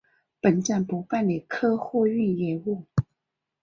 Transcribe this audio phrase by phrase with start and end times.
[0.41, 2.85] 本站不办理客货运业务。